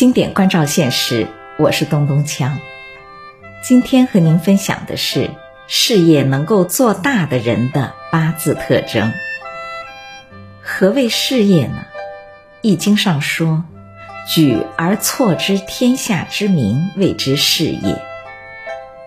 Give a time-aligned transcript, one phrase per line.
[0.00, 1.26] 经典关照现实，
[1.58, 2.52] 我是东东锵。
[3.62, 5.28] 今天和您分享的是
[5.66, 9.12] 事业能够做大的人的八字特征。
[10.62, 11.84] 何谓事业呢？
[12.62, 13.62] 《易经》上说
[14.26, 18.00] ：“举而错之天下之民，谓之事业。”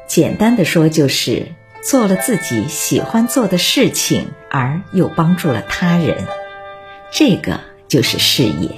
[0.05, 6.27] 简单的说，就是做了自己喜欢做的事情，而又帮助了他人，
[7.11, 8.69] 这个就是事业。《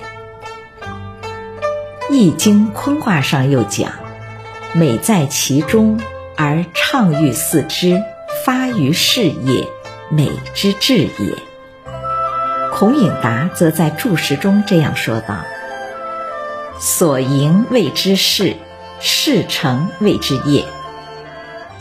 [2.16, 3.92] 易经》坤卦上又讲
[4.74, 6.00] ：“美在其中，
[6.38, 8.02] 而畅欲四之，
[8.46, 9.68] 发于事业，
[10.10, 11.38] 美之至也。”
[12.72, 15.40] 孔颖达则在注释中这样说道
[16.80, 18.56] ：“所营谓之事，
[19.02, 20.64] 事成谓之业。”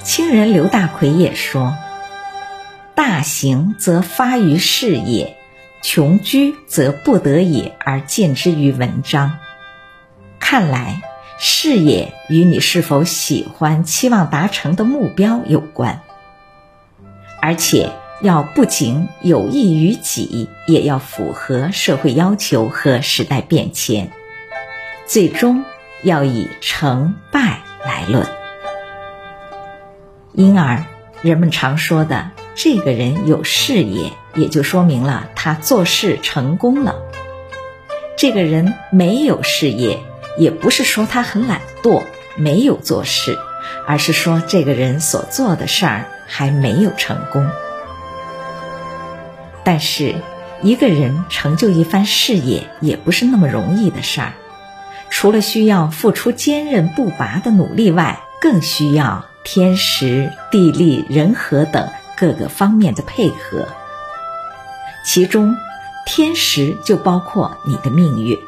[0.02, 1.76] 清人刘大奎也说
[2.96, 5.36] ：“大行则发于事业，
[5.80, 9.38] 穷居则不得已而见之于文章。”
[10.54, 11.02] 看来，
[11.36, 16.02] 事业与你是否喜欢、期望达成的目标有关，
[17.42, 24.12] 而且要不仅有益于己，也要符合社会要求和时代变迁，
[25.06, 25.64] 最终
[26.04, 28.24] 要以成败来论。
[30.34, 30.84] 因而，
[31.20, 36.94] 人们常说的“这个人有事业”，也就说明了他做事成功了；
[38.16, 39.98] 这个人没有事业。
[40.36, 42.02] 也不是说他很懒惰，
[42.36, 43.38] 没有做事，
[43.86, 47.48] 而是说这个人所做的事儿还没有成功。
[49.64, 50.16] 但是，
[50.62, 54.32] 一个人成就一番事业也不是那么容易的事儿，
[55.10, 63.68] 除了需要付出坚韧不拔的努力外，更需要天时、地利、人和等各个方面的配合。
[65.04, 65.54] 其中，
[66.06, 68.38] 天时就包括你的命运。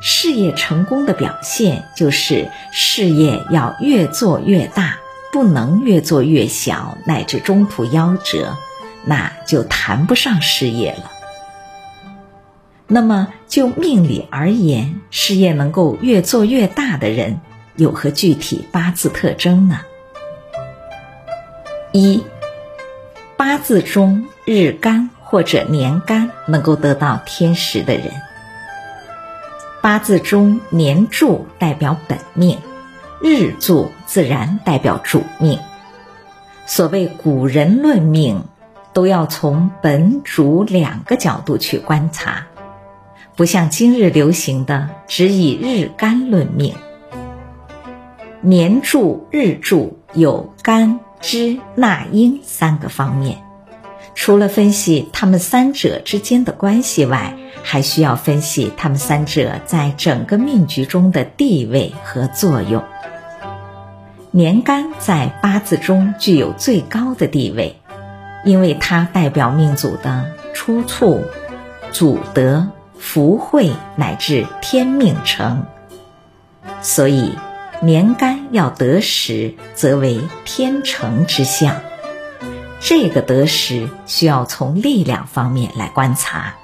[0.00, 4.98] 事业成功的表现就是事业要越做越大，
[5.30, 8.56] 不能越做越小，乃至中途夭折，
[9.04, 11.10] 那就谈不上事业了。
[12.86, 17.40] 那么就命理而言，事业能够越做越大的人，
[17.76, 19.80] 有何具体八字特征呢？
[21.92, 22.24] 一，
[23.36, 28.10] 八字中日干或者年干能够得到天时的人。
[29.82, 32.58] 八字中年柱代表本命，
[33.22, 35.58] 日柱自然代表主命。
[36.66, 38.44] 所谓古人论命，
[38.92, 42.46] 都要从本主两个角度去观察，
[43.36, 46.74] 不像今日流行的只以日干论命。
[48.42, 53.38] 年柱、日柱有干、支、纳、阴三个方面。
[54.14, 62.82] 除了分析他们三者之间的关系外，还需要分析他们三者在整个命局中的地位和作用。
[64.30, 67.76] 年干在八字中具有最高的地位，
[68.44, 71.24] 因为它代表命主的出处、
[71.90, 75.64] 祖德、福慧乃至天命成，
[76.82, 77.34] 所以
[77.82, 81.76] 年干要得时，则为天成之象。
[82.80, 86.54] 这个得时需要从力量方面来观察。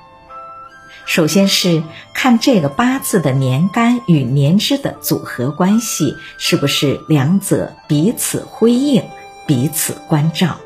[1.05, 1.85] 首先是
[2.15, 9.05] 看这个八字的年干与年支的组合关系是不是两者彼此辉映、
[9.47, 10.57] 彼此关照，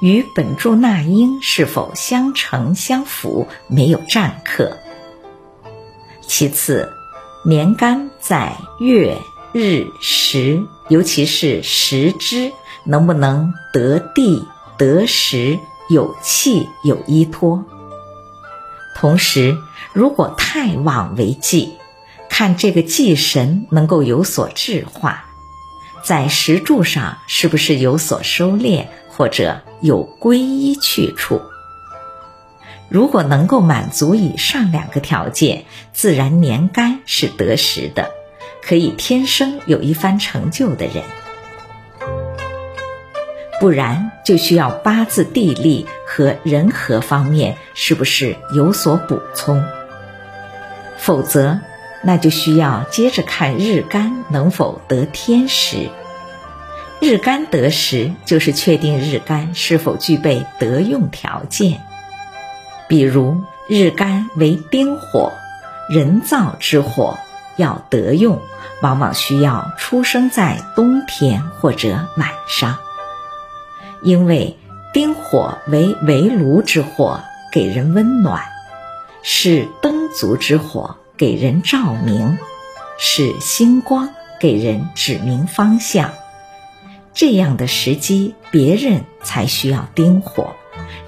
[0.00, 4.78] 与本柱纳音是否相成相符，没有占克。
[6.22, 6.90] 其次，
[7.44, 9.18] 年干在月、
[9.52, 12.52] 日、时，尤其是时支，
[12.84, 14.46] 能不能得地？
[14.78, 15.58] 得时
[15.88, 17.64] 有气有依托，
[18.94, 19.58] 同时
[19.92, 21.74] 如果太旺为忌，
[22.30, 25.24] 看这个忌神能够有所智化，
[26.04, 31.40] 在石柱上是不是有所收敛，或者有归依去处？
[32.88, 38.12] 如果能够满足以上两个条件，自然年干是得时的，
[38.62, 41.02] 可以天生有一番成就的人。
[43.60, 49.62] 不然就需要八字地利和人和方面是不是有所补充？
[50.98, 51.58] 否则，
[52.02, 55.88] 那就需要接着看日干能否得天时。
[57.00, 61.80] 日干得时，就是确定日干是否具备得用条件。
[62.88, 65.32] 比如日干为丁火，
[65.88, 67.18] 人造之火，
[67.56, 68.40] 要得用，
[68.82, 72.78] 往往需要出生在冬天或者晚上。
[74.02, 74.56] 因为
[74.92, 77.20] 丁火为围炉之火，
[77.52, 78.40] 给人温暖；
[79.22, 82.38] 是灯烛之火，给人照明。
[83.00, 84.10] 是星光
[84.40, 86.10] 给人指明方向。
[87.14, 90.54] 这样的时机，别人才需要丁火，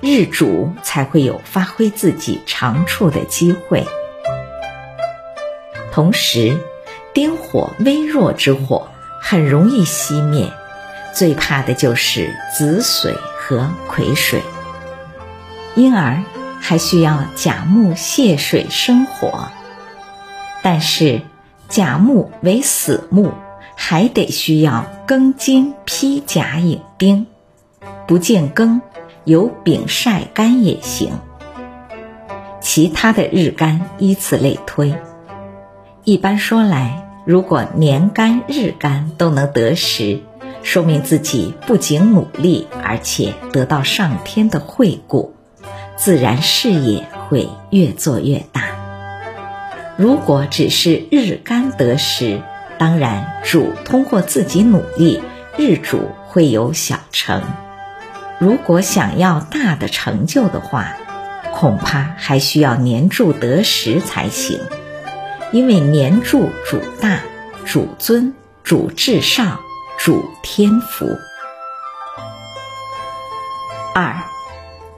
[0.01, 3.85] 日主才会有发挥自己长处的机会。
[5.93, 6.57] 同时，
[7.13, 8.87] 丁火微弱之火
[9.21, 10.53] 很容易熄灭，
[11.15, 14.43] 最怕的就是子水和癸水，
[15.75, 16.23] 因而
[16.61, 19.49] 还需要甲木泄水生火。
[20.63, 21.23] 但是，
[21.69, 23.33] 甲木为死木。
[23.83, 27.27] 还得需要庚金披甲引丁，
[28.07, 28.83] 不见庚，
[29.25, 31.19] 有丙晒干也行。
[32.61, 34.95] 其他的日干依次类推。
[36.05, 40.21] 一般说来，如果年干日干都能得时，
[40.63, 45.35] 说明自己不仅努力，而且得到上天的惠顾，
[45.97, 48.63] 自然事业会越做越大。
[49.97, 52.41] 如果只是日干得时，
[52.79, 55.23] 当然，主通过自己努力，
[55.59, 57.43] 日主会有小成。
[58.39, 60.97] 如果想要大的成就的话，
[61.53, 64.61] 恐怕还需要年柱得时才行。
[65.53, 67.21] 因为年柱主大、
[67.67, 68.33] 主尊、
[68.63, 69.61] 主至上、
[70.03, 71.19] 主天福。
[73.95, 74.23] 二，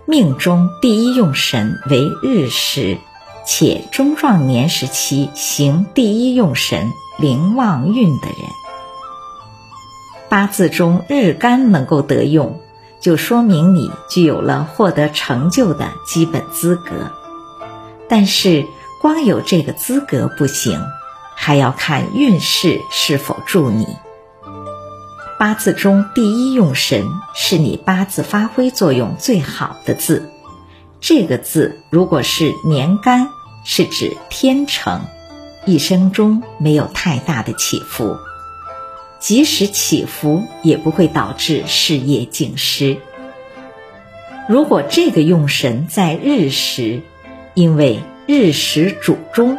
[0.06, 2.98] 命中第一用神为日时，
[3.44, 6.92] 且中壮年时期行第一用神。
[7.18, 8.36] 灵旺运的人，
[10.28, 12.60] 八字中日干能够得用，
[13.00, 17.10] 就说明你具有了获得成就的基本资格。
[18.08, 18.66] 但是
[19.00, 20.80] 光有这个资格不行，
[21.34, 23.86] 还要看运势是否助你。
[25.42, 27.04] 八字中第一用神
[27.34, 30.30] 是你八字发挥作用最好的字，
[31.00, 33.28] 这个字如果是年干，
[33.64, 35.00] 是指天成。
[35.66, 38.16] 一生中没有太大的起伏，
[39.18, 42.98] 即使起伏也不会导致事业尽失。
[44.48, 47.02] 如果这个用神在日时，
[47.54, 47.98] 因为
[48.28, 49.58] 日时主中，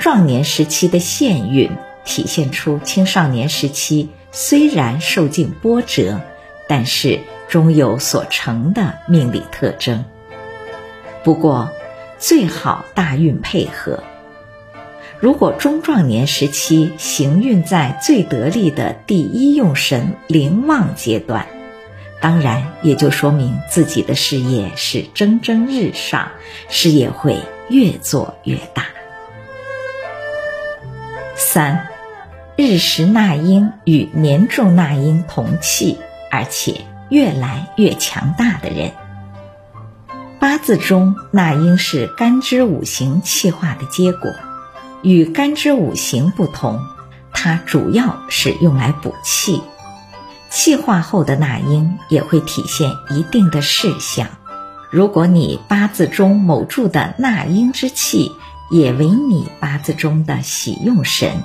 [0.00, 1.70] 壮年时期的现运
[2.04, 6.20] 体现出青少年时期虽然受尽波折，
[6.68, 10.04] 但是终有所成的命理特征。
[11.24, 11.70] 不过，
[12.18, 14.04] 最好大运配合。
[15.18, 21.46] 如果中壮年时期行运在最得力的第一用神灵旺阶段，
[22.20, 26.28] 当然也就说明自己的事业是蒸蒸日上，
[26.68, 27.38] 事业会
[27.70, 28.84] 越做越大。
[31.34, 31.88] 三，
[32.58, 35.98] 日食纳音与年柱纳音同气，
[36.30, 38.92] 而且越来越强大的人，
[40.40, 44.32] 八字中纳音是干支五行气化的结果。
[45.02, 46.80] 与干支五行不同，
[47.30, 49.60] 它主要是用来补气。
[50.48, 54.28] 气化后的纳音也会体现一定的事项。
[54.90, 58.32] 如果你八字中某柱的纳音之气
[58.70, 61.42] 也为你八字中的喜用神，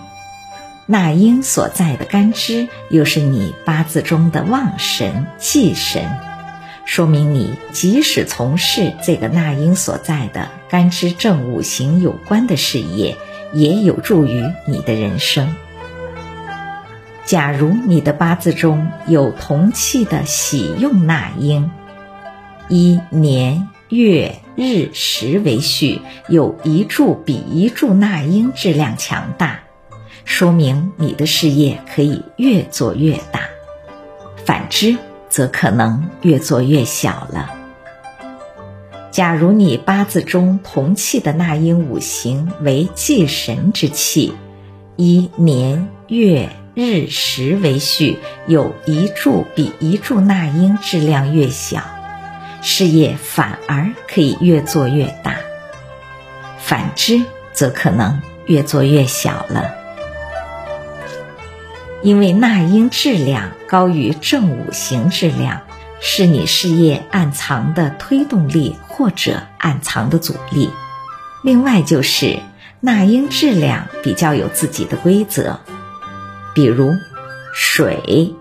[0.91, 6.03] 纳音所在的干支又是你八字中的旺神忌神，
[6.83, 13.15] 说明你即使从事这个纳音所在的干支正五行有关的事业。
[13.53, 15.53] 也有助于你的人生。
[17.25, 21.69] 假如你的八字中有同气的喜用纳音，
[22.69, 29.59] 以年月日时为序，有一柱比一柱纳音质量强大，
[30.25, 33.41] 说明你的事业可以越做越大；
[34.45, 34.97] 反之，
[35.29, 37.51] 则可能越做越小了。
[39.11, 44.33] 假如你八字中同气的纳音五行为忌神之气，
[44.95, 51.81] 以年月日时为序，有一柱比一柱纳音质量越小，
[52.61, 55.33] 事业反而可以越做越大；
[56.57, 59.80] 反之，则可能越做越小了。
[62.03, 65.61] 因为纳音质量高于正五行质量。
[66.03, 70.71] 是你事业暗藏的推动力，或者暗藏的阻力。
[71.43, 72.39] 另外就是
[72.79, 75.59] 纳音质量比较有自己的规则，
[76.55, 76.95] 比如
[77.53, 78.33] 水，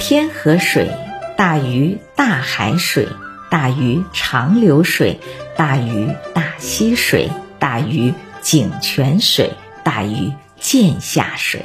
[0.00, 0.90] 天河水
[1.36, 3.06] 大于大海水，
[3.48, 5.20] 大于长流水，
[5.56, 8.12] 大于大溪水，大于
[8.42, 9.52] 井泉水，
[9.84, 11.64] 大于涧下水。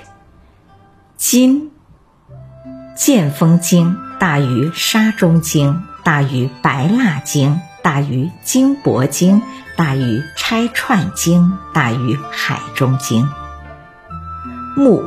[1.26, 1.72] 金，
[2.98, 3.96] 剑锋金。
[4.20, 9.42] 大于沙中精，大于白蜡精，大于金箔精，
[9.78, 13.26] 大于拆串精，大于海中精。
[14.76, 15.02] 木，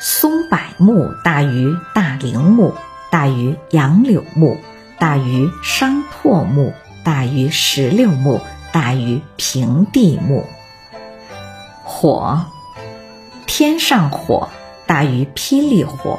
[0.00, 2.74] 松柏木大于大铃木，
[3.08, 4.58] 大于杨柳木，
[4.98, 8.40] 大于商拓木，大于石榴木，
[8.72, 10.44] 大于平地木。
[11.84, 12.46] 火，
[13.46, 14.48] 天上火
[14.86, 16.18] 大于霹雳火，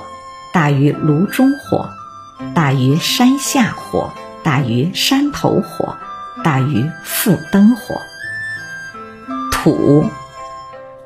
[0.53, 1.89] 大于炉中火，
[2.53, 5.97] 大于山下火，大于山头火，
[6.43, 8.01] 大于复灯火。
[9.51, 10.05] 土。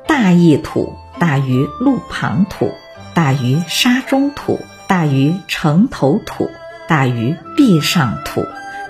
[0.04, 2.74] 大邑土大于路旁土，
[3.14, 6.50] 大于沙中土，大于城头土，
[6.86, 8.46] 大于壁上土，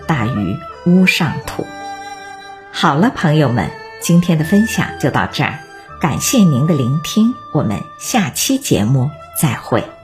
[0.06, 1.64] 大于屋上土。
[2.72, 5.60] 好了，朋友们，今天的分享就到这儿，
[6.02, 9.08] 感谢您的聆听，我们下期节目
[9.40, 10.01] 再会。